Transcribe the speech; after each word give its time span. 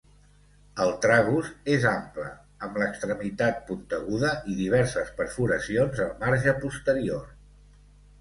El 0.83 0.91
tragus 1.01 1.49
és 1.73 1.83
ample, 1.89 2.23
amb 2.67 2.79
l'extremitat 2.83 3.59
punteguda 3.67 4.31
i 4.53 4.57
diverses 4.63 5.13
perforacions 5.21 6.01
al 6.07 6.11
marge 6.25 6.55
posterior. 6.65 7.29